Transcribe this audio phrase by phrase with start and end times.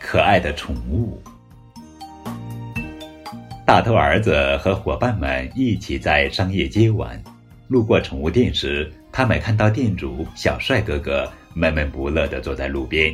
[0.00, 1.20] 可爱的宠物。
[3.66, 7.20] 大头儿子和伙伴们一起在商业街玩，
[7.66, 13.12] 路过宠物店时，他们看到店主小帅哥哥闷闷不乐地坐在路边。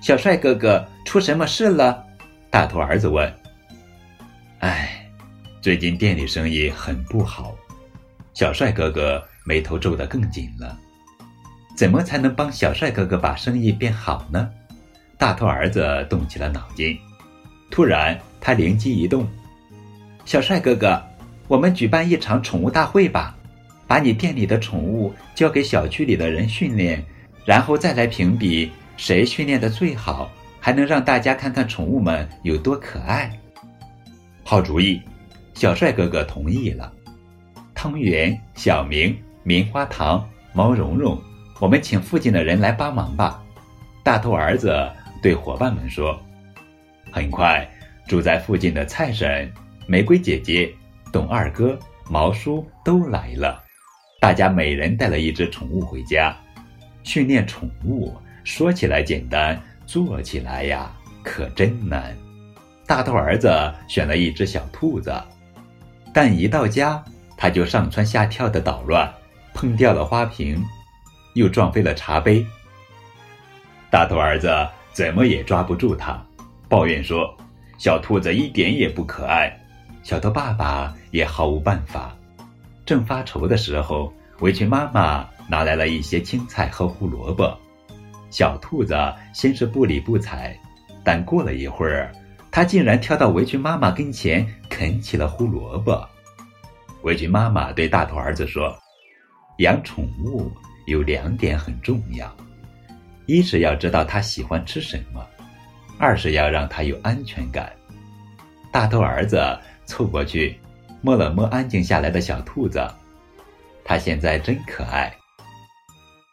[0.00, 2.02] 小帅哥哥，出什么事了？
[2.50, 3.30] 大头儿子问。
[4.60, 5.06] 唉，
[5.60, 7.54] 最近店里生意很不好。
[8.32, 10.78] 小帅哥哥眉头皱得更紧了。
[11.76, 14.50] 怎么才能帮小帅哥哥把生意变好呢？
[15.18, 16.98] 大头儿子动起了脑筋。
[17.70, 19.28] 突然，他灵机一动。
[20.24, 21.00] 小帅哥哥，
[21.48, 23.36] 我们举办一场宠物大会吧，
[23.86, 27.04] 把你店里的宠物交给小区里的人训练，
[27.44, 30.30] 然后再来评比谁训练的最好，
[30.68, 33.32] 还能让大家看看宠物们有多可爱。
[34.44, 35.00] 好主意，
[35.54, 36.92] 小帅哥哥同意了。
[37.74, 41.18] 汤圆、小明、棉花糖、毛茸茸，
[41.58, 43.42] 我们请附近的人来帮忙吧。
[44.04, 44.78] 大头儿子
[45.22, 46.20] 对伙伴们说。
[47.10, 47.66] 很快，
[48.06, 49.50] 住在附近的蔡婶。
[49.86, 50.70] 玫瑰姐姐、
[51.10, 51.78] 董二哥、
[52.10, 53.64] 毛叔都来了，
[54.20, 56.36] 大家每人带了一只宠物回家。
[57.04, 62.14] 训练宠物说起来简单，做起来呀可真难。
[62.86, 63.50] 大头儿子
[63.88, 65.10] 选了一只小兔子，
[66.12, 67.02] 但一到家
[67.38, 69.10] 他就上蹿下跳的捣乱，
[69.54, 70.62] 碰掉了花瓶，
[71.32, 72.46] 又撞飞了茶杯。
[73.88, 74.54] 大头儿子
[74.92, 76.22] 怎么也抓不住它，
[76.68, 77.34] 抱怨说
[77.78, 79.58] ：“小兔子一点也不可爱。”
[80.04, 82.14] 小兔爸爸也毫无办法，
[82.84, 87.58] 正发愁的时候，围裙妈妈拿来了一些青菜和胡萝卜。
[88.30, 88.94] 小兔子
[89.32, 90.56] 先是不理不睬，
[91.04, 92.12] 但过了一会儿，
[92.50, 96.06] 它竟然跳到围裙妈妈跟前啃起了胡萝卜。
[97.02, 98.76] 围裙妈妈对大头儿子说
[99.58, 100.50] ：“养宠物
[100.86, 102.30] 有两点很重要，
[103.26, 105.24] 一是要知道它喜欢吃什么，
[105.98, 107.72] 二是要让它有安全感。”
[108.72, 109.58] 大头儿子。
[109.88, 110.54] 凑过去，
[111.00, 112.86] 摸了摸安静下来的小兔子，
[113.82, 115.10] 它现在真可爱。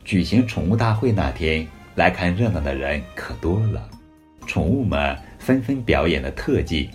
[0.03, 3.89] 举行宠物大会那天，来看热闹的人可多了，
[4.45, 6.89] 宠物们纷纷表演了特技，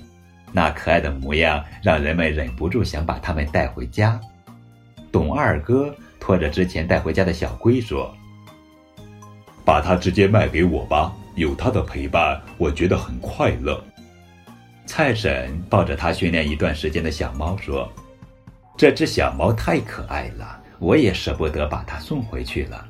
[0.53, 4.21] 那可爱的模样让人们忍不住想把它们带回家。
[5.11, 8.15] 董二哥拖着之前带回家的小龟说
[9.65, 13.83] ：“把它直接卖给我吧，有它的陪伴，我觉得很快乐。”
[14.85, 17.91] 蔡婶抱着他训练一段时间的小猫说
[18.77, 22.87] ：“这只小猫太可爱了，我也舍不得把它送回去了。”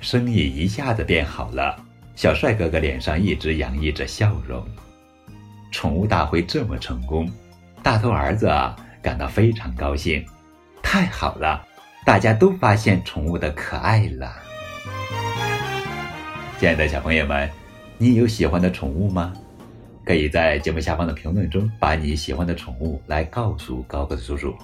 [0.00, 1.76] 生意一下子变好了，
[2.16, 4.66] 小帅哥哥脸上一直洋溢着笑容。
[5.70, 7.30] 宠物大会这么成功，
[7.82, 10.24] 大头儿子啊感到非常高兴。
[10.82, 11.64] 太好了，
[12.04, 14.34] 大家都发现宠物的可爱了。
[16.58, 17.48] 亲爱的小朋友们，
[17.98, 19.32] 你有喜欢的宠物吗？
[20.04, 24.56] 可以在节目下方的评论中把你喜欢的宠物来告诉高个子叔叔。